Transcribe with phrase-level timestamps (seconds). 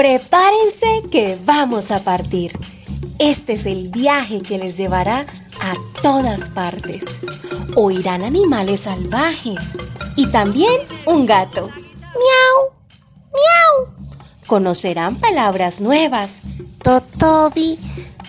[0.00, 2.58] Prepárense que vamos a partir.
[3.18, 5.26] Este es el viaje que les llevará
[5.60, 7.20] a todas partes.
[7.76, 9.58] Oirán animales salvajes
[10.16, 10.72] y también
[11.04, 11.68] un gato.
[11.68, 12.72] Miau,
[13.30, 13.94] miau.
[14.46, 16.40] Conocerán palabras nuevas.
[16.82, 17.78] Totobi,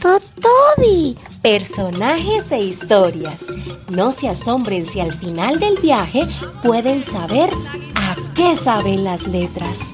[0.01, 1.17] totobi.
[1.41, 3.45] Personajes e historias.
[3.87, 6.27] No se asombren si al final del viaje
[6.63, 7.49] pueden saber
[7.95, 9.87] a qué saben las letras.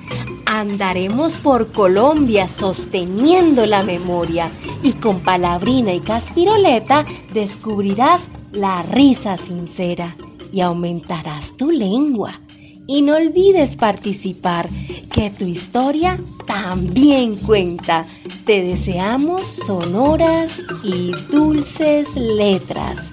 [0.50, 4.50] Andaremos por Colombia sosteniendo la memoria
[4.82, 7.04] y con palabrina y caspiroleta
[7.34, 10.16] descubrirás la risa sincera
[10.54, 12.40] y aumentarás tu lengua.
[12.88, 14.70] Y no olvides participar,
[15.12, 18.06] que tu historia también cuenta.
[18.46, 23.12] Te deseamos sonoras y dulces letras.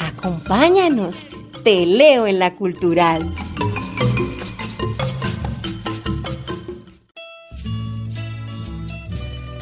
[0.00, 1.26] Acompáñanos,
[1.62, 3.32] te leo en la cultural.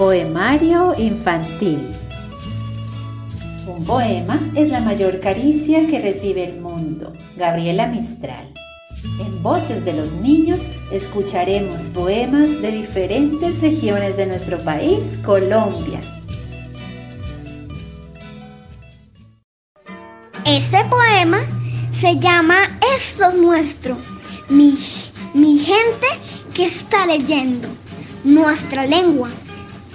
[0.02, 1.86] Poemario infantil.
[3.68, 7.12] Un poema es la mayor caricia que recibe el mundo.
[7.36, 8.52] Gabriela Mistral.
[9.20, 10.58] En Voces de los Niños
[10.90, 16.00] escucharemos poemas de diferentes regiones de nuestro país, Colombia.
[20.44, 21.46] Este poema
[22.00, 23.96] se llama Esto es nuestro.
[24.48, 24.76] Mi,
[25.32, 26.08] mi gente
[26.52, 27.68] que está leyendo
[28.24, 29.28] nuestra lengua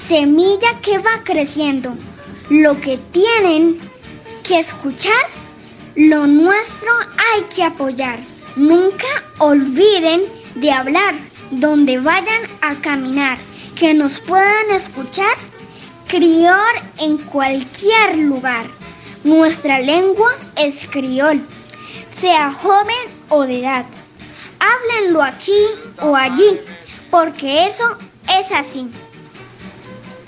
[0.07, 1.93] semilla que va creciendo.
[2.49, 3.77] Lo que tienen
[4.47, 5.25] que escuchar,
[5.95, 8.17] lo nuestro hay que apoyar.
[8.55, 9.07] Nunca
[9.39, 10.23] olviden
[10.55, 11.13] de hablar
[11.51, 13.37] donde vayan a caminar,
[13.77, 15.35] que nos puedan escuchar,
[16.07, 18.65] criol en cualquier lugar.
[19.23, 21.39] Nuestra lengua es criol,
[22.21, 22.95] sea joven
[23.29, 23.85] o de edad.
[24.59, 25.61] Háblenlo aquí
[26.01, 26.57] o allí,
[27.11, 27.83] porque eso
[28.27, 28.89] es así.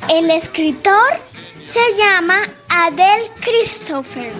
[0.09, 1.11] El escritor
[1.71, 4.33] se llama Adel Christopher.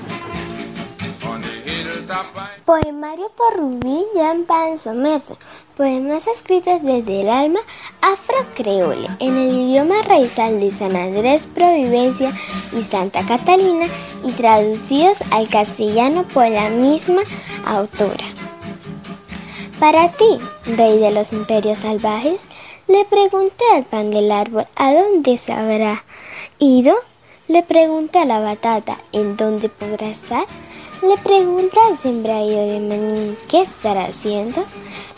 [2.66, 5.38] Poemario por Rubí Jean Pan Somerso.
[5.78, 7.60] Poemas escritos desde el alma
[8.02, 12.32] afro-creole en el idioma raizal de San Andrés, Providencia
[12.74, 13.86] y Santa Catalina
[14.26, 17.22] y traducidos al castellano por la misma
[17.68, 18.26] autora.
[19.80, 20.40] Para ti,
[20.76, 22.49] rey de los imperios salvajes,
[22.90, 26.04] le pregunté al pan del árbol a dónde se habrá
[26.58, 26.96] ido.
[27.48, 30.44] Le pregunté a la batata en dónde podrá estar.
[31.04, 34.64] Le pregunté al sembradío de maní qué estará haciendo.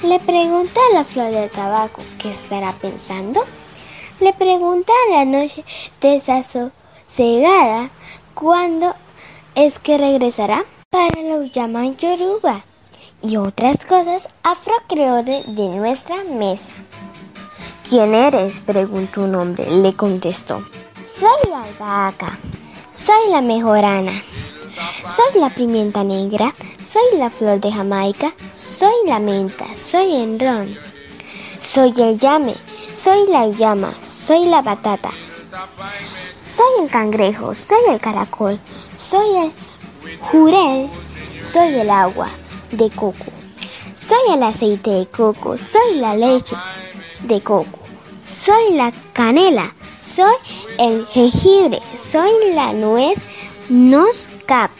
[0.03, 3.41] Le pregunté a la flor del tabaco qué estará pensando.
[4.19, 5.63] Le pregunté a la noche
[6.01, 7.89] desasosegada
[8.33, 8.93] cuándo
[9.55, 10.65] es que regresará.
[10.89, 12.65] Para los llaman yoruba
[13.21, 16.71] y otras cosas afrocreoles de nuestra mesa.
[17.91, 18.61] ¿Quién eres?
[18.61, 19.69] preguntó un hombre.
[19.69, 20.61] Le contestó.
[20.61, 22.37] Soy la albahaca.
[22.93, 24.13] Soy la mejorana.
[25.05, 26.53] Soy la pimienta negra.
[26.79, 28.31] Soy la flor de Jamaica.
[28.55, 29.65] Soy la menta.
[29.75, 30.73] Soy el ron.
[31.59, 32.55] Soy el llame.
[32.95, 33.93] Soy la llama.
[34.01, 35.11] Soy la batata.
[36.33, 37.53] Soy el cangrejo.
[37.53, 38.57] Soy el caracol.
[38.97, 39.51] Soy el
[40.21, 40.89] jurel.
[41.43, 42.29] Soy el agua
[42.71, 43.25] de coco.
[43.93, 45.57] Soy el aceite de coco.
[45.57, 46.55] Soy la leche
[47.23, 47.80] de coco
[48.21, 50.35] soy la canela, soy
[50.79, 53.19] el jengibre, soy la nuez
[53.69, 54.73] nos capa.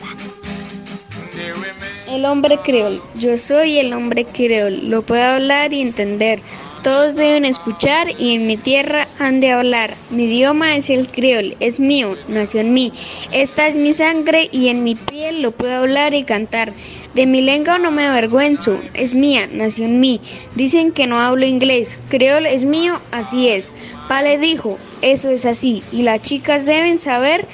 [2.10, 6.42] El hombre creol, yo soy el hombre creol, lo puedo hablar y entender.
[6.84, 9.96] Todos deben escuchar y en mi tierra han de hablar.
[10.10, 12.92] Mi idioma es el creol, es mío, nació en mí.
[13.32, 16.74] Esta es mi sangre y en mi piel lo puedo hablar y cantar.
[17.14, 20.22] De mi lengua no me avergüenzo, es mía, nació en mí.
[20.56, 23.74] Dicen que no hablo inglés, creol es mío, así es.
[24.08, 27.46] Pale dijo, eso es así, y las chicas deben saber,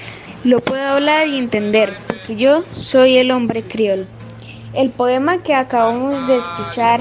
[0.43, 4.05] lo puedo hablar y entender, porque yo soy el hombre creol.
[4.75, 6.99] El poema que acabamos de escuchar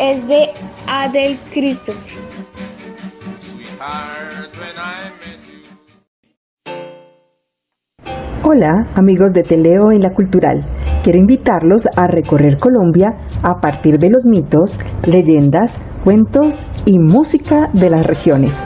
[0.00, 0.48] es de
[0.88, 2.14] Adel Christopher.
[8.42, 10.81] Hola amigos de Teleo en la Cultural.
[11.02, 17.90] Quiero invitarlos a recorrer Colombia a partir de los mitos, leyendas, cuentos y música de
[17.90, 18.56] las regiones.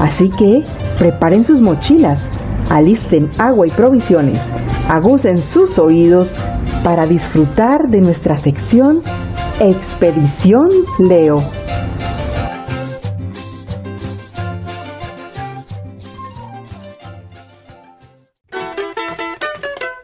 [0.00, 0.64] Así que
[0.98, 2.28] preparen sus mochilas,
[2.70, 4.50] alisten agua y provisiones,
[4.88, 6.32] agucen sus oídos
[6.82, 9.00] para disfrutar de nuestra sección
[9.60, 10.68] Expedición
[10.98, 11.38] Leo.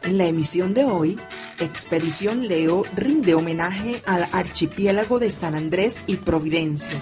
[0.05, 1.19] En la emisión de hoy,
[1.63, 7.01] Expedición Leo rinde homenaje al archipiélago de San Andrés y Providencia.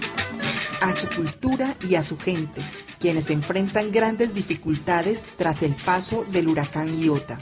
[0.83, 2.63] a su cultura y a su gente,
[3.01, 7.39] quienes enfrentan grandes dificultades tras el paso del huracán Iota.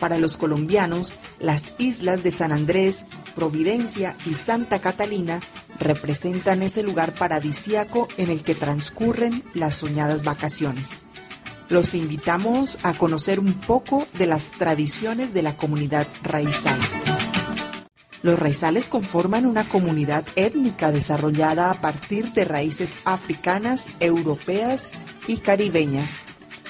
[0.00, 3.04] Para los colombianos, las islas de San Andrés,
[3.34, 5.38] Providencia y Santa Catalina
[5.78, 11.11] representan ese lugar paradisiaco en el que transcurren las soñadas vacaciones.
[11.72, 16.78] Los invitamos a conocer un poco de las tradiciones de la comunidad raizal.
[18.22, 24.90] Los raizales conforman una comunidad étnica desarrollada a partir de raíces africanas, europeas
[25.26, 26.22] y caribeñas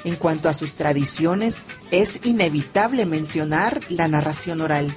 [0.04, 4.92] en cuanto a sus tradiciones, es inevitable mencionar la narración oral.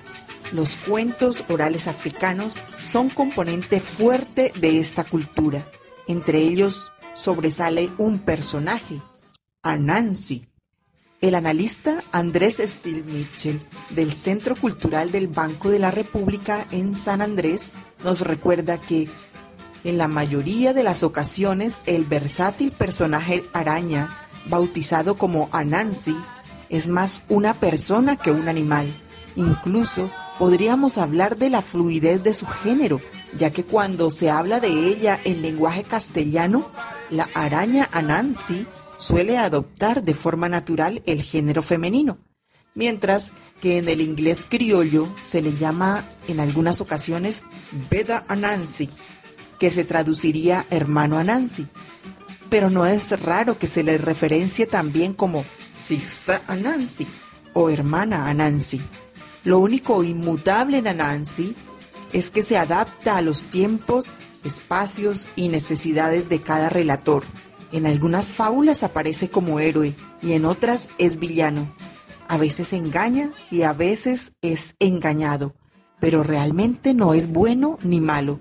[0.51, 5.63] Los cuentos orales africanos son componente fuerte de esta cultura.
[6.07, 8.99] Entre ellos sobresale un personaje,
[9.65, 10.47] Anansi.
[11.21, 13.59] El analista Andrés Stil Mitchell
[13.89, 17.71] del Centro Cultural del Banco de la República en San Andrés
[18.03, 19.09] nos recuerda que
[19.83, 24.07] en la mayoría de las ocasiones el versátil personaje araña
[24.49, 26.15] bautizado como Anansi,
[26.69, 28.87] es más una persona que un animal.
[29.35, 33.01] Incluso podríamos hablar de la fluidez de su género,
[33.35, 36.69] ya que cuando se habla de ella en lenguaje castellano,
[37.09, 42.17] la araña Anansi suele adoptar de forma natural el género femenino,
[42.73, 43.31] mientras
[43.61, 47.41] que en el inglés criollo se le llama en algunas ocasiones
[47.89, 48.89] Beda Anansi,
[49.59, 51.67] que se traduciría hermano Anansi
[52.49, 55.43] pero no es raro que se le referencie también como
[55.77, 57.07] Sista Anansi
[57.53, 58.81] o hermana Anansi.
[59.43, 61.55] Lo único inmutable en Anansi
[62.13, 64.13] es que se adapta a los tiempos,
[64.43, 67.23] espacios y necesidades de cada relator.
[67.71, 71.67] En algunas fábulas aparece como héroe y en otras es villano.
[72.27, 75.53] A veces engaña y a veces es engañado,
[75.99, 78.39] pero realmente no es bueno ni malo,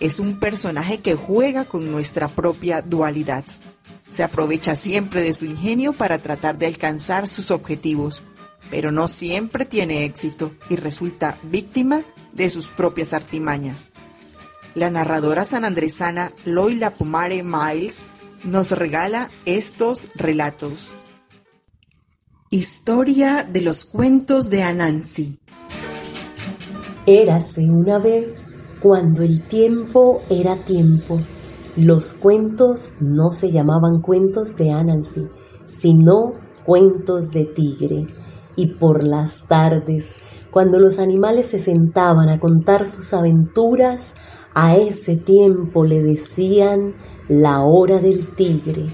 [0.00, 3.44] es un personaje que juega con nuestra propia dualidad.
[4.12, 8.22] Se aprovecha siempre de su ingenio para tratar de alcanzar sus objetivos,
[8.70, 12.02] pero no siempre tiene éxito y resulta víctima
[12.32, 13.90] de sus propias artimañas.
[14.74, 17.98] La narradora sanandresana Loila Pumare Miles
[18.44, 20.92] nos regala estos relatos.
[22.50, 25.38] Historia de los cuentos de Anansi.
[27.06, 31.20] Érase una vez cuando el tiempo era tiempo,
[31.76, 35.28] los cuentos no se llamaban cuentos de Anansi,
[35.64, 36.34] sino
[36.64, 38.06] cuentos de tigre.
[38.56, 40.16] Y por las tardes,
[40.50, 44.16] cuando los animales se sentaban a contar sus aventuras,
[44.54, 46.94] a ese tiempo le decían
[47.28, 48.86] la hora del tigre.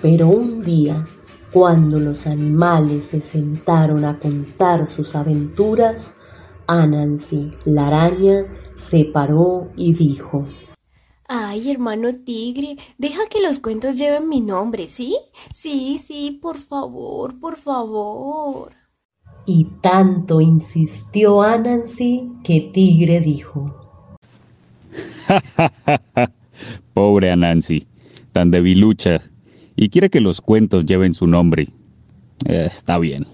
[0.00, 1.06] Pero un día,
[1.52, 6.16] cuando los animales se sentaron a contar sus aventuras,
[6.66, 10.46] Anansi, la araña, se paró y dijo
[11.28, 15.16] Ay, hermano tigre, deja que los cuentos lleven mi nombre, ¿sí?
[15.54, 18.72] Sí, sí, por favor, por favor.
[19.46, 23.81] Y tanto insistió Anansi que Tigre dijo.
[26.94, 27.86] Pobre Anansi,
[28.32, 29.20] tan debilucha,
[29.76, 31.68] y quiere que los cuentos lleven su nombre.
[32.46, 33.26] Eh, está bien.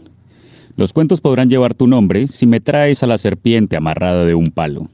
[0.76, 4.46] Los cuentos podrán llevar tu nombre si me traes a la serpiente amarrada de un
[4.46, 4.88] palo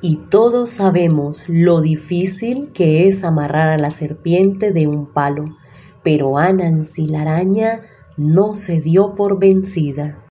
[0.00, 5.56] y todos sabemos lo difícil que es amarrar a la serpiente de un palo,
[6.04, 7.80] pero Anansi la araña
[8.16, 10.27] no se dio por vencida.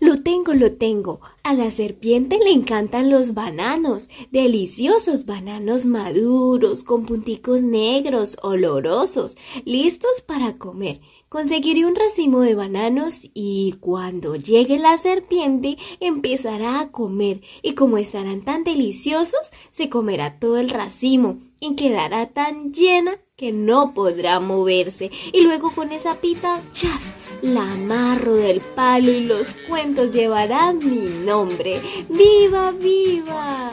[0.00, 1.20] Lo tengo, lo tengo.
[1.42, 10.22] A la serpiente le encantan los bananos, deliciosos bananos maduros, con punticos negros, olorosos, listos
[10.22, 11.00] para comer.
[11.28, 17.96] Conseguiré un racimo de bananos y cuando llegue la serpiente empezará a comer y como
[17.96, 24.40] estarán tan deliciosos se comerá todo el racimo y quedará tan llena que no podrá
[24.40, 30.78] moverse y luego con esa pita, chas, la amarro del palo y los cuentos llevarán
[30.78, 31.80] mi nombre.
[32.08, 33.70] ¡Viva, viva!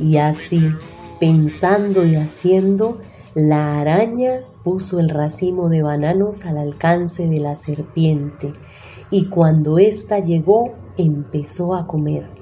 [0.00, 0.72] Y así
[1.22, 3.00] Pensando y haciendo,
[3.36, 8.54] la araña puso el racimo de bananos al alcance de la serpiente
[9.08, 12.41] y cuando ésta llegó empezó a comer.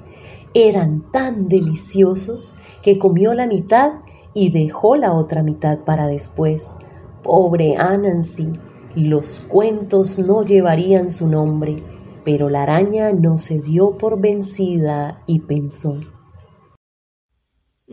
[0.53, 3.93] Eran tan deliciosos que comió la mitad
[4.33, 6.75] y dejó la otra mitad para después.
[7.23, 8.53] Pobre Anansi,
[8.95, 11.83] los cuentos no llevarían su nombre,
[12.25, 15.99] pero la araña no se dio por vencida y pensó.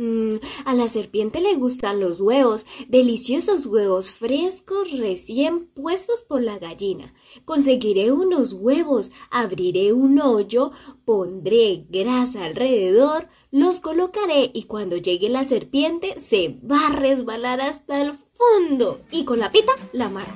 [0.00, 6.60] Mm, a la serpiente le gustan los huevos, deliciosos huevos frescos recién puestos por la
[6.60, 7.12] gallina.
[7.44, 10.70] Conseguiré unos huevos, abriré un hoyo,
[11.04, 18.00] pondré grasa alrededor, los colocaré y cuando llegue la serpiente se va a resbalar hasta
[18.00, 20.32] el fondo y con la pita la amarro.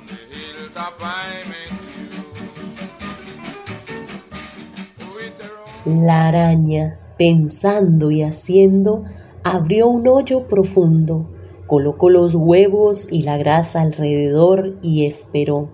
[5.85, 9.05] La araña, pensando y haciendo,
[9.43, 11.29] abrió un hoyo profundo,
[11.67, 15.69] colocó los huevos y la grasa alrededor y esperó.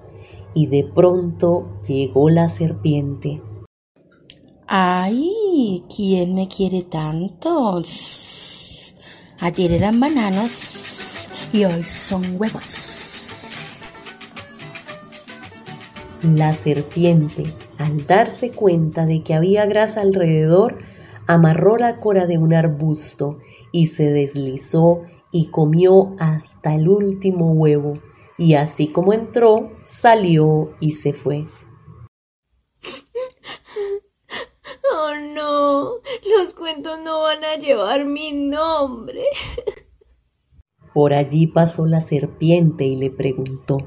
[0.54, 3.42] Y de pronto llegó la serpiente.
[4.68, 5.84] ¡Ay!
[5.96, 7.82] ¿Quién me quiere tanto?
[9.40, 13.88] Ayer eran bananos y hoy son huevos.
[16.24, 17.44] La serpiente,
[17.78, 20.80] al darse cuenta de que había grasa alrededor,
[21.28, 23.40] amarró la cora de un arbusto
[23.72, 28.00] y se deslizó y comió hasta el último huevo,
[28.38, 31.46] y así como entró, salió y se fue.
[34.92, 35.96] Oh no,
[36.36, 39.24] los cuentos no van a llevar mi nombre.
[40.94, 43.78] Por allí pasó la serpiente y le preguntó.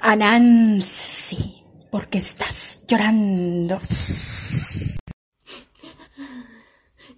[0.00, 3.78] Anansi, ¿por qué estás llorando?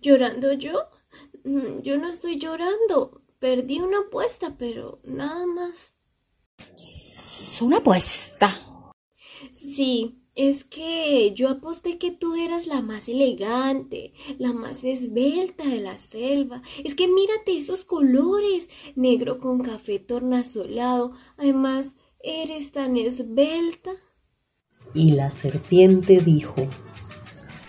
[0.00, 0.88] ¿Llorando yo?
[1.48, 3.22] Mm, yo no estoy llorando.
[3.38, 5.94] Perdí una apuesta, pero nada más.
[6.76, 8.92] ¿Es una apuesta?
[9.52, 15.80] Sí, es que yo aposté que tú eras la más elegante, la más esbelta de
[15.80, 16.62] la selva.
[16.84, 21.12] Es que mírate esos colores, negro con café tornasolado.
[21.38, 23.92] Además, eres tan esbelta.
[24.94, 26.68] Y la serpiente dijo,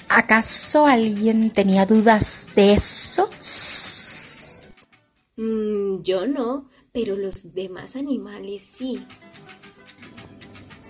[0.09, 3.29] ¿Acaso alguien tenía dudas de eso?
[5.37, 8.99] Mm, yo no, pero los demás animales sí.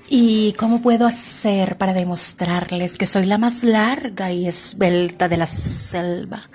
[0.07, 5.47] ¿Y cómo puedo hacer para demostrarles que soy la más larga y esbelta de la
[5.47, 6.49] selva?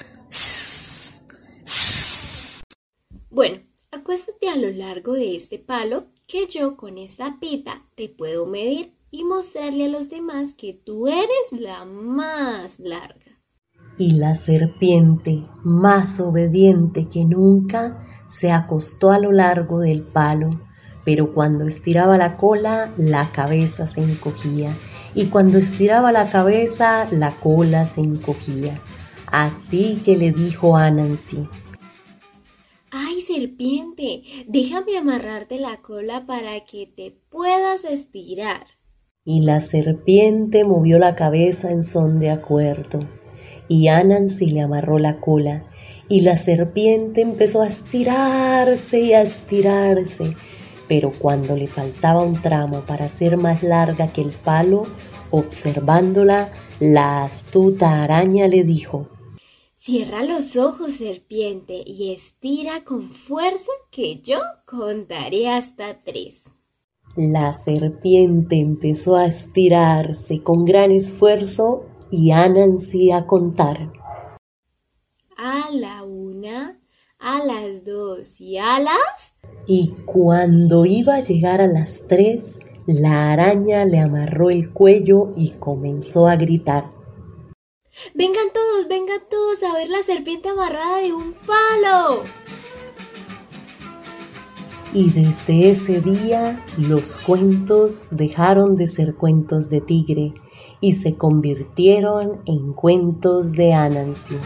[3.28, 8.47] Bueno, acuéstate a lo largo de este palo que yo con esta pita te puedo
[8.47, 13.40] medir y mostrarle a los demás que tú eres la más larga.
[13.97, 20.61] Y la serpiente, más obediente que nunca, se acostó a lo largo del palo,
[21.04, 24.75] pero cuando estiraba la cola, la cabeza se encogía,
[25.14, 28.76] y cuando estiraba la cabeza, la cola se encogía.
[29.30, 31.47] Así que le dijo a Nancy,
[32.90, 34.25] ¡Ay, serpiente!
[34.49, 38.66] Déjame amarrarte la cola para que te puedas estirar.
[39.26, 43.08] Y la serpiente movió la cabeza en son de acuerdo,
[43.68, 45.64] y Anansi le amarró la cola,
[46.10, 50.36] y la serpiente empezó a estirarse y a estirarse,
[50.88, 54.84] pero cuando le faltaba un tramo para ser más larga que el palo,
[55.30, 59.08] observándola, la astuta araña le dijo,
[59.74, 66.42] Cierra los ojos, serpiente, y estira con fuerza que yo contaré hasta tres.
[67.16, 73.92] La serpiente empezó a estirarse con gran esfuerzo y Anansi a contar.
[75.37, 76.80] A la una,
[77.21, 79.35] a las dos y a las...
[79.66, 85.52] Y cuando iba a llegar a las tres, la araña le amarró el cuello y
[85.52, 86.90] comenzó a gritar.
[88.12, 92.23] Vengan todos, vengan todos a ver la serpiente amarrada de un palo.
[94.94, 96.56] Y desde ese día
[96.88, 100.34] los cuentos dejaron de ser cuentos de tigre
[100.80, 104.36] y se convirtieron en cuentos de Anansi.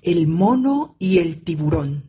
[0.00, 2.04] El mono y el tiburón.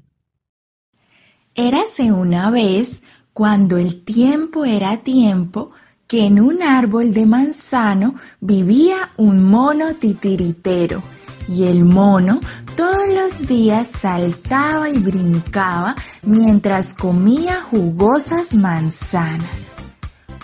[1.55, 3.01] Érase una vez,
[3.33, 5.71] cuando el tiempo era tiempo,
[6.05, 11.14] que en un árbol de manzano vivía un mono titiritero
[11.47, 12.39] y el mono
[12.75, 19.77] todos los días saltaba y brincaba mientras comía jugosas manzanas.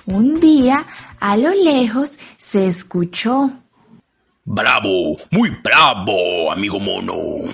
[0.05, 0.86] Un día,
[1.20, 3.51] a lo lejos, se escuchó.
[4.46, 7.51] Bravo, muy bravo, amigo mono.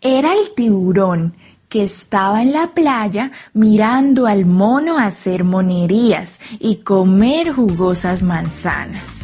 [0.00, 1.34] Era el tiburón
[1.68, 9.22] que estaba en la playa mirando al mono hacer monerías y comer jugosas manzanas.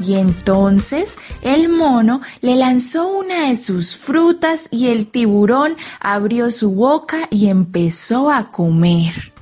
[0.00, 6.72] Y entonces el mono le lanzó una de sus frutas y el tiburón abrió su
[6.72, 9.32] boca y empezó a comer.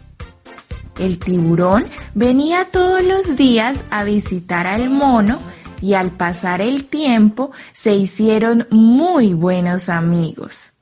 [0.98, 5.38] El tiburón venía todos los días a visitar al mono
[5.80, 10.74] y al pasar el tiempo se hicieron muy buenos amigos.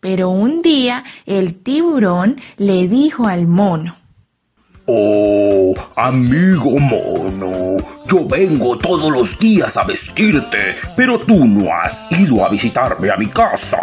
[0.00, 3.96] Pero un día el tiburón le dijo al mono,
[4.92, 7.76] Oh, amigo mono,
[8.08, 13.16] yo vengo todos los días a vestirte, pero tú no has ido a visitarme a
[13.16, 13.78] mi casa.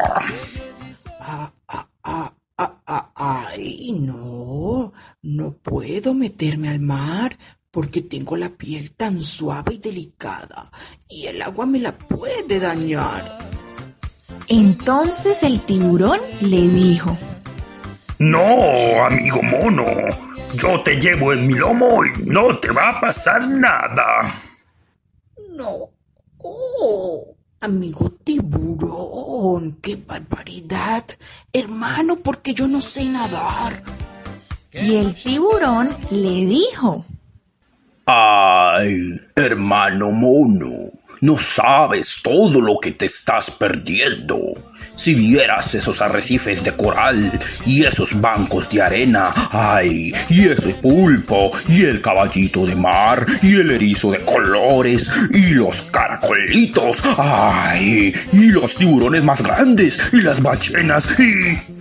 [1.21, 7.37] Ah, ah, ah, ah, ah, ay, no, no puedo meterme al mar
[7.71, 10.69] porque tengo la piel tan suave y delicada
[11.07, 13.37] y el agua me la puede dañar.
[14.49, 17.17] Entonces el tiburón le dijo,
[18.19, 19.85] No, amigo mono,
[20.55, 24.33] yo te llevo en mi lomo y no te va a pasar nada.
[25.51, 25.89] No.
[26.39, 31.03] Oh, amigo tiburón, qué barbaridad.
[31.51, 33.83] Hermano, porque yo no sé nadar.
[34.71, 37.05] Y el tiburón le dijo,
[38.05, 44.37] Ay, hermano mono, no sabes todo lo que te estás perdiendo.
[44.97, 51.51] Si vieras esos arrecifes de coral y esos bancos de arena, ay, y ese pulpo,
[51.69, 58.47] y el caballito de mar, y el erizo de colores, y los caracolitos, ay, y
[58.47, 61.77] los tiburones más grandes, y las ballenas, y...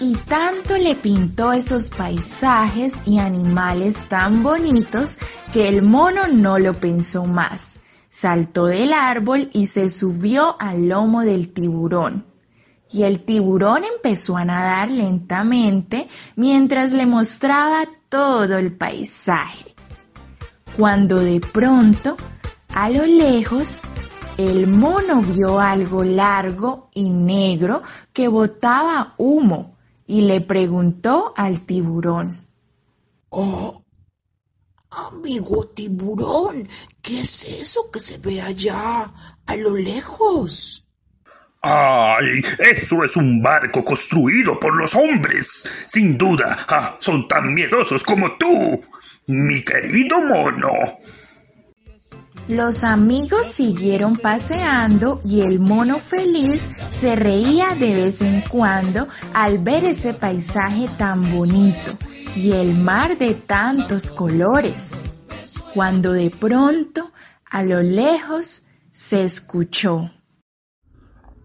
[0.00, 5.18] Y tanto le pintó esos paisajes y animales tan bonitos
[5.52, 7.80] que el mono no lo pensó más.
[8.14, 12.24] Saltó del árbol y se subió al lomo del tiburón.
[12.88, 19.74] Y el tiburón empezó a nadar lentamente mientras le mostraba todo el paisaje.
[20.76, 22.16] Cuando de pronto,
[22.72, 23.74] a lo lejos,
[24.38, 29.74] el mono vio algo largo y negro que botaba humo
[30.06, 32.46] y le preguntó al tiburón.
[33.30, 33.83] Oh,
[34.96, 36.68] amigo tiburón,
[37.02, 39.12] ¿qué es eso que se ve allá,
[39.46, 40.84] a lo lejos?
[41.66, 42.42] ¡Ay!
[42.58, 45.66] Eso es un barco construido por los hombres.
[45.86, 48.80] Sin duda, ah, son tan miedosos como tú,
[49.28, 50.70] mi querido mono.
[52.48, 59.58] Los amigos siguieron paseando y el mono feliz se reía de vez en cuando al
[59.60, 61.96] ver ese paisaje tan bonito
[62.36, 64.92] y el mar de tantos colores.
[65.72, 67.12] Cuando de pronto,
[67.50, 70.10] a lo lejos, se escuchó.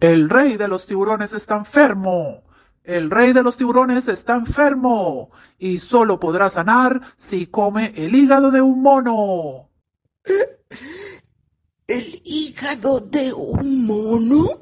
[0.00, 2.42] El rey de los tiburones está enfermo.
[2.84, 8.50] El rey de los tiburones está enfermo y solo podrá sanar si come el hígado
[8.50, 9.70] de un mono.
[11.90, 14.60] ¿El hígado de un mono?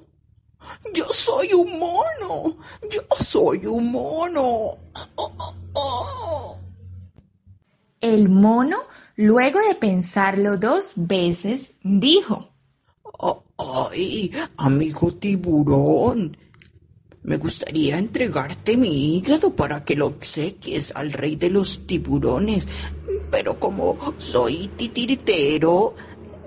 [0.95, 2.57] Yo soy un mono.
[2.91, 4.41] Yo soy un mono.
[4.41, 4.79] Oh,
[5.17, 6.59] oh, oh.
[8.01, 8.79] El mono,
[9.17, 12.49] luego de pensarlo dos veces, dijo,
[13.59, 16.35] Ay, amigo tiburón,
[17.25, 22.67] me gustaría entregarte mi hígado para que lo obsequies al rey de los tiburones,
[23.31, 25.95] pero como soy titiritero,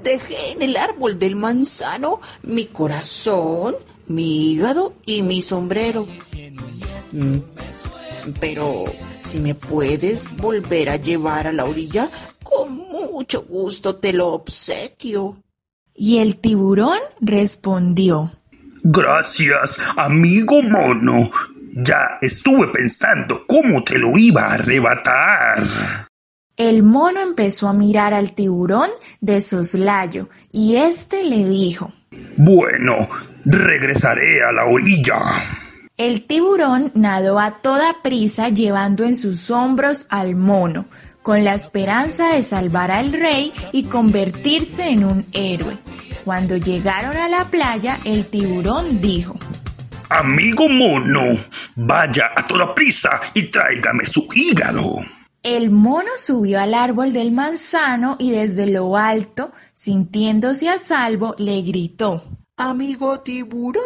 [0.04, 3.76] dejé en el árbol del manzano mi corazón,
[4.08, 6.08] mi hígado y mi sombrero.
[7.12, 7.38] Mm,
[8.40, 8.86] Pero
[9.24, 12.10] si me puedes volver a llevar a la orilla,
[12.44, 15.38] con mucho gusto te lo obsequio.
[15.94, 18.32] Y el tiburón respondió,
[18.84, 21.30] Gracias, amigo mono.
[21.74, 26.08] Ya estuve pensando cómo te lo iba a arrebatar.
[26.58, 28.90] El mono empezó a mirar al tiburón
[29.22, 31.94] de soslayo y éste le dijo,
[32.38, 33.08] Bueno,
[33.46, 35.18] regresaré a la orilla.
[35.98, 40.86] El tiburón nadó a toda prisa llevando en sus hombros al mono,
[41.22, 45.78] con la esperanza de salvar al rey y convertirse en un héroe.
[46.26, 49.38] Cuando llegaron a la playa, el tiburón dijo,
[50.10, 51.38] Amigo mono,
[51.76, 54.96] vaya a toda prisa y tráigame su hígado.
[55.44, 61.64] El mono subió al árbol del manzano y desde lo alto, sintiéndose a salvo, le
[61.64, 62.24] gritó,
[62.58, 63.82] Amigo tiburón,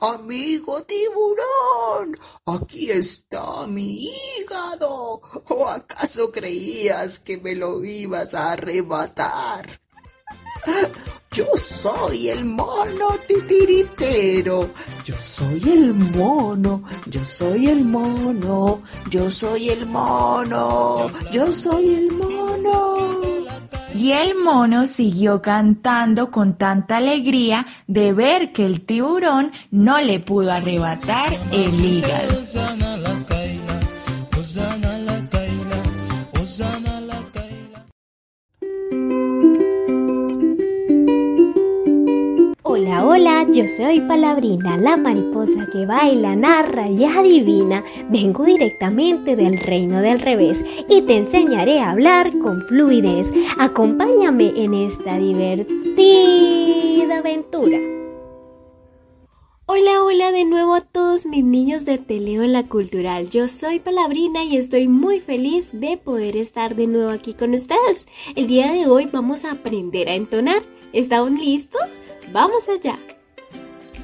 [0.00, 5.22] amigo tiburón, aquí está mi hígado.
[5.48, 9.80] ¿O acaso creías que me lo ibas a arrebatar?
[11.34, 14.70] Yo soy el mono titiritero.
[15.04, 16.84] Yo soy el mono.
[17.06, 18.80] Yo soy el mono.
[19.10, 21.10] Yo soy el mono.
[21.32, 22.98] Yo soy el mono.
[23.96, 30.20] Y el mono siguió cantando con tanta alegría de ver que el tiburón no le
[30.20, 32.42] pudo arrebatar el hígado.
[43.52, 47.84] Yo soy Palabrina, la mariposa que baila, narra y adivina.
[48.10, 53.26] Vengo directamente del reino del revés y te enseñaré a hablar con fluidez.
[53.58, 57.78] Acompáñame en esta divertida aventura.
[59.66, 63.30] Hola, hola de nuevo a todos mis niños de Teleo en la Cultural.
[63.30, 68.06] Yo soy Palabrina y estoy muy feliz de poder estar de nuevo aquí con ustedes.
[68.36, 70.62] El día de hoy vamos a aprender a entonar.
[70.92, 72.00] ¿Están listos?
[72.32, 72.96] ¡Vamos allá!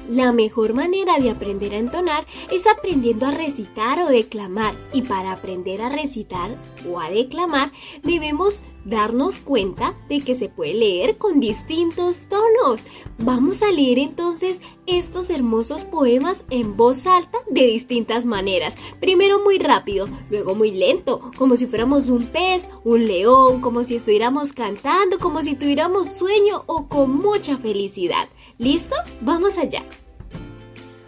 [0.09, 5.31] La mejor manera de aprender a entonar es aprendiendo a recitar o declamar y para
[5.31, 6.57] aprender a recitar
[6.89, 7.71] o a declamar
[8.03, 12.85] debemos darnos cuenta de que se puede leer con distintos tonos.
[13.19, 18.75] Vamos a leer entonces estos hermosos poemas en voz alta de distintas maneras.
[18.99, 23.95] Primero muy rápido, luego muy lento, como si fuéramos un pez, un león, como si
[23.95, 28.27] estuviéramos cantando, como si tuviéramos sueño o con mucha felicidad.
[28.61, 28.95] ¿Listo?
[29.21, 29.83] Vamos allá.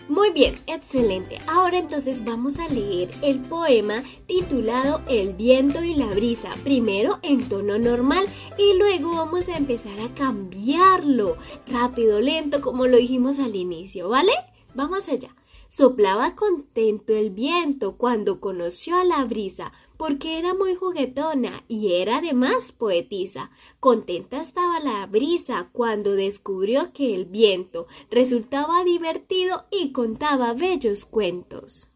[0.10, 1.38] Muy bien, excelente.
[1.48, 7.48] Ahora entonces vamos a leer el poema titulado El viento y la brisa, primero en
[7.48, 8.26] tono normal
[8.58, 11.38] y luego vamos a empezar a cambiarlo,
[11.68, 14.34] rápido, lento, como lo dijimos al inicio, ¿vale?
[14.74, 15.30] Vamos allá.
[15.76, 22.18] Soplaba contento el viento cuando conoció a la brisa, porque era muy juguetona y era
[22.18, 23.50] además poetisa.
[23.80, 31.90] Contenta estaba la brisa cuando descubrió que el viento resultaba divertido y contaba bellos cuentos.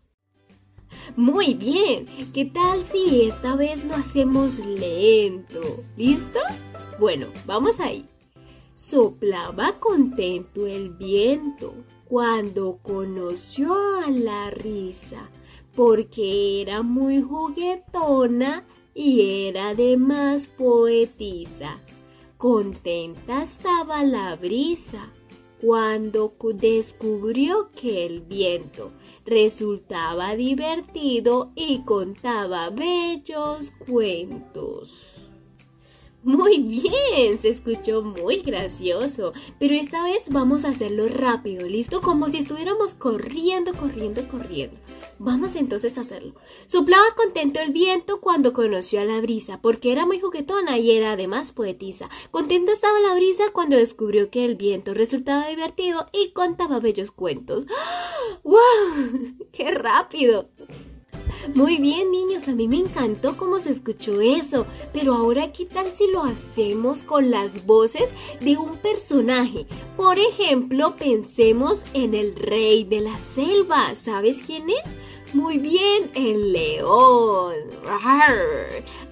[1.15, 5.61] Muy bien, ¿qué tal si esta vez lo hacemos lento?
[5.95, 6.39] ¿Listo?
[6.99, 8.07] Bueno, vamos ahí.
[8.73, 11.75] Soplaba contento el viento
[12.09, 15.29] cuando conoció a la risa,
[15.75, 21.77] porque era muy juguetona y era además poetisa.
[22.37, 25.11] Contenta estaba la brisa
[25.61, 28.91] cuando descubrió que el viento
[29.25, 35.16] resultaba divertido y contaba bellos cuentos.
[36.27, 42.01] Muy bien, se escuchó muy gracioso, pero esta vez vamos a hacerlo rápido, ¿listo?
[42.01, 44.77] Como si estuviéramos corriendo, corriendo, corriendo.
[45.19, 46.33] Vamos entonces a hacerlo.
[46.65, 51.13] Soplaba contento el viento cuando conoció a la brisa, porque era muy juguetona y era
[51.13, 52.09] además poetisa.
[52.29, 57.65] Contenta estaba la brisa cuando descubrió que el viento resultaba divertido y contaba bellos cuentos.
[58.43, 58.57] ¡Wow!
[59.53, 60.49] ¡Qué rápido!
[61.55, 64.65] Muy bien, niños, a mí me encantó cómo se escuchó eso.
[64.93, 69.65] Pero ahora, ¿qué tal si lo hacemos con las voces de un personaje?
[69.95, 73.95] Por ejemplo, pensemos en el rey de la selva.
[73.95, 74.97] ¿Sabes quién es?
[75.33, 77.55] Muy bien, el león.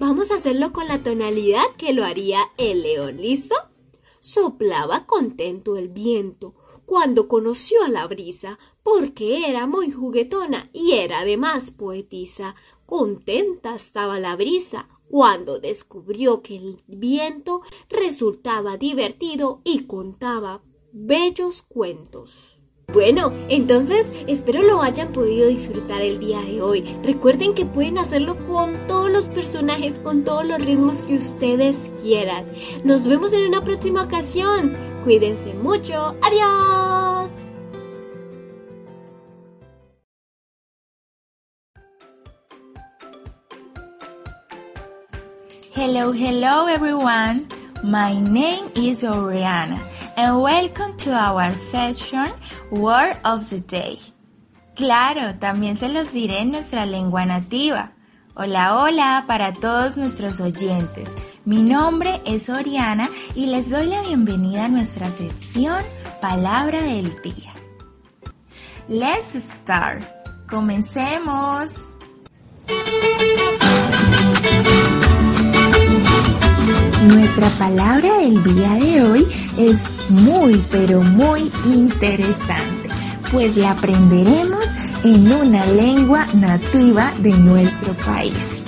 [0.00, 3.18] Vamos a hacerlo con la tonalidad que lo haría el león.
[3.18, 3.54] ¿Listo?
[4.20, 6.54] Soplaba contento el viento
[6.86, 12.54] cuando conoció a la brisa, porque era muy juguetona y era además poetisa.
[12.86, 22.60] Contenta estaba la brisa cuando descubrió que el viento resultaba divertido y contaba bellos cuentos.
[22.92, 26.84] Bueno, entonces espero lo hayan podido disfrutar el día de hoy.
[27.02, 32.46] Recuerden que pueden hacerlo con todos los personajes, con todos los ritmos que ustedes quieran.
[32.84, 34.76] Nos vemos en una próxima ocasión.
[35.02, 36.14] Cuídense mucho.
[36.22, 37.45] Adiós.
[45.76, 47.46] Hello, hello everyone.
[47.84, 49.78] My name is Oriana
[50.16, 52.32] and welcome to our session
[52.70, 53.98] Word of the Day.
[54.74, 57.92] Claro, también se los diré en nuestra lengua nativa.
[58.34, 61.10] Hola, hola para todos nuestros oyentes.
[61.44, 65.84] Mi nombre es Oriana y les doy la bienvenida a nuestra sección
[66.22, 67.52] Palabra del Día.
[68.88, 70.02] Let's start.
[70.48, 71.90] Comencemos.
[77.06, 82.88] Nuestra palabra del día de hoy es muy pero muy interesante,
[83.30, 84.64] pues la aprenderemos
[85.04, 88.64] en una lengua nativa de nuestro país.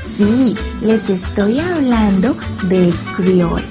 [0.00, 3.62] Sí, les estoy hablando del criol,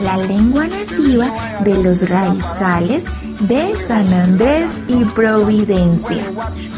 [0.00, 3.06] la lengua nativa de los raizales
[3.40, 6.24] de San Andrés y Providencia,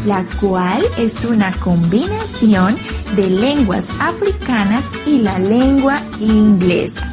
[0.07, 2.77] la cual es una combinación
[3.17, 7.11] de lenguas africanas y la lengua inglesa.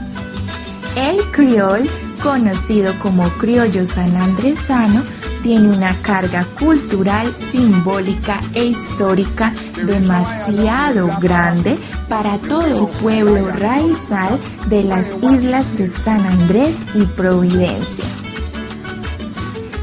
[0.95, 1.89] El criol,
[2.21, 5.03] conocido como criollo sanandresano,
[5.41, 9.53] tiene una carga cultural, simbólica e histórica
[9.85, 18.05] demasiado grande para todo el pueblo raizal de las islas de San Andrés y Providencia.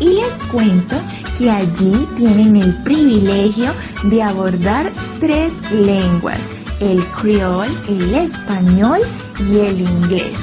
[0.01, 0.97] y les cuento
[1.37, 3.73] que allí tienen el privilegio
[4.05, 6.39] de abordar tres lenguas,
[6.81, 9.01] el criol, el español
[9.51, 10.39] y el inglés.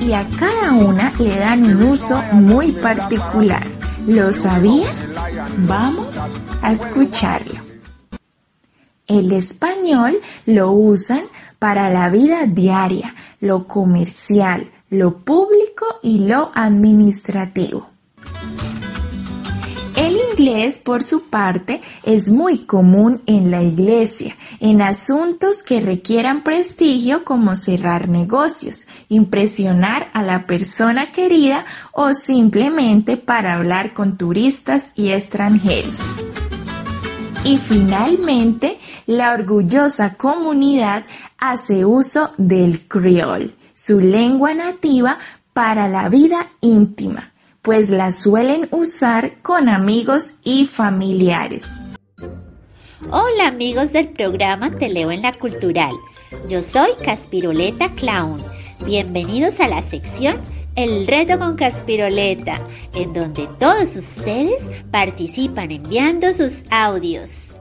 [0.00, 3.66] Y a cada una le dan un uso muy particular.
[4.06, 5.10] ¿Lo sabías?
[5.58, 6.16] Vamos
[6.62, 7.60] a escucharlo.
[9.06, 11.24] El español lo usan
[11.58, 17.89] para la vida diaria, lo comercial, lo público y lo administrativo.
[20.30, 27.24] Inglés, por su parte, es muy común en la iglesia, en asuntos que requieran prestigio
[27.24, 35.10] como cerrar negocios, impresionar a la persona querida o simplemente para hablar con turistas y
[35.10, 35.98] extranjeros.
[37.44, 41.04] Y finalmente, la orgullosa comunidad
[41.38, 45.18] hace uso del criol, su lengua nativa,
[45.52, 47.29] para la vida íntima
[47.62, 51.64] pues la suelen usar con amigos y familiares.
[53.10, 55.92] Hola amigos del programa Te leo en la cultural.
[56.48, 58.42] Yo soy Caspiroleta Clown.
[58.84, 60.36] Bienvenidos a la sección
[60.76, 62.60] El reto con Caspiroleta,
[62.94, 67.56] en donde todos ustedes participan enviando sus audios.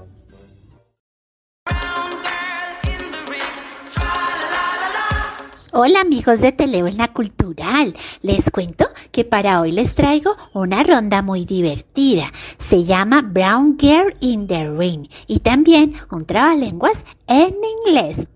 [5.71, 8.88] Hola amigos de Telebuena Cultural, les cuento
[9.19, 12.31] que para hoy les traigo una ronda muy divertida.
[12.57, 17.53] Se llama Brown Girl in the Ring y también un trabalenguas en
[17.85, 18.29] inglés.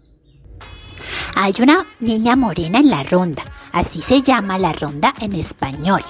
[1.36, 6.04] Hay una niña morena en la ronda, así se llama la ronda en español.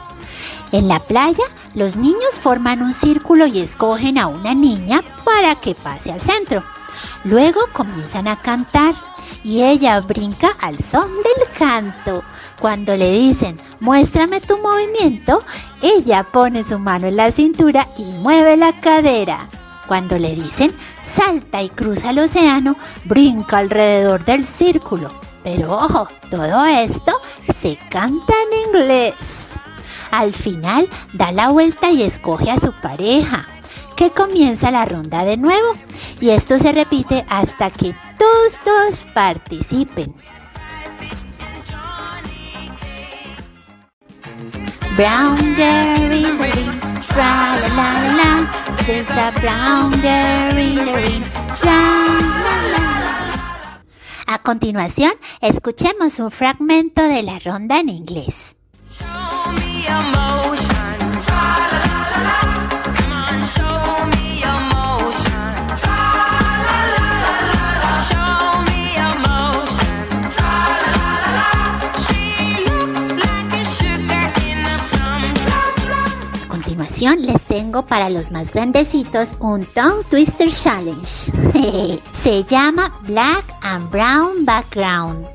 [0.71, 1.43] En la playa,
[1.75, 6.63] los niños forman un círculo y escogen a una niña para que pase al centro.
[7.25, 8.95] Luego comienzan a cantar
[9.43, 12.23] y ella brinca al son del canto.
[12.63, 15.43] Cuando le dicen, muéstrame tu movimiento,
[15.82, 19.49] ella pone su mano en la cintura y mueve la cadera.
[19.86, 20.73] Cuando le dicen,
[21.04, 25.12] salta y cruza el océano, brinca alrededor del círculo.
[25.43, 27.19] Pero ojo, todo esto
[27.54, 29.49] se canta en inglés.
[30.12, 33.45] Al final da la vuelta y escoge a su pareja
[33.97, 35.73] que comienza la ronda de nuevo
[36.21, 40.15] y esto se repite hasta que todos, todos participen.
[44.95, 48.32] Brown girl in the ring, tra la la la la.
[48.86, 51.23] There's a brown girl in the ring,
[51.60, 51.79] tra
[52.45, 53.82] la la la.
[54.27, 58.56] A continuación, escuchemos un fragmento de la ronda en inglés.
[58.91, 60.33] Show me emotion,
[77.01, 81.03] les tengo para los más grandecitos un Tongue Twister Challenge.
[82.13, 85.25] Se llama Black and Brown Background.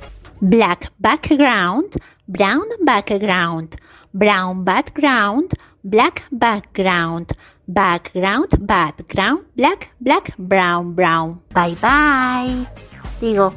[0.40, 1.96] Black background,
[2.28, 3.74] brown background,
[4.12, 7.32] brown background, black background,
[7.66, 11.40] background, background, black, black, brown, brown.
[11.52, 12.68] Bye bye.
[13.20, 13.52] Digo,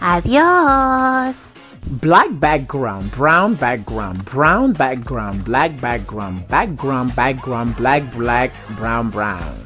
[0.00, 1.57] adiós.
[1.90, 9.56] Black background, brown background, brown background, black background, background, background, black, black, brown, brown.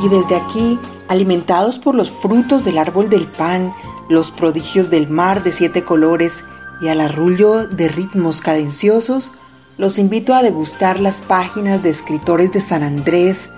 [0.00, 0.78] Y desde aquí,
[1.08, 3.74] alimentados por los frutos del árbol del pan,
[4.08, 6.44] los prodigios del mar de siete colores
[6.80, 9.32] y al arrullo de ritmos cadenciosos,
[9.76, 13.50] los invito a degustar las páginas de escritores de San Andrés,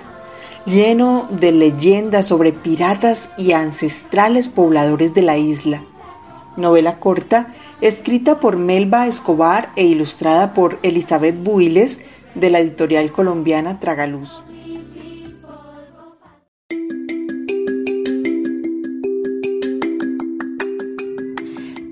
[0.67, 5.83] lleno de leyendas sobre piratas y ancestrales pobladores de la isla.
[6.57, 12.01] Novela corta escrita por Melba Escobar e ilustrada por Elizabeth Builes
[12.35, 14.44] de la editorial colombiana Tragaluz.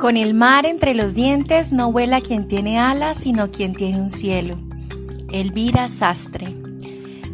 [0.02, 4.10] Con el mar entre los dientes no vuela quien tiene alas, sino quien tiene un
[4.10, 4.58] cielo.
[5.30, 6.56] Elvira Sastre.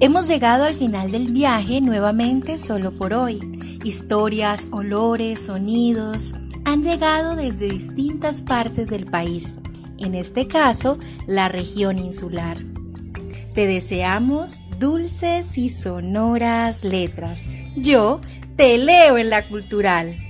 [0.00, 3.78] Hemos llegado al final del viaje nuevamente solo por hoy.
[3.84, 6.34] Historias, olores, sonidos
[6.66, 9.54] han llegado desde distintas partes del país,
[9.96, 12.58] en este caso la región insular.
[13.54, 17.48] Te deseamos dulces y sonoras letras.
[17.76, 18.20] Yo
[18.56, 20.27] te leo en la cultural.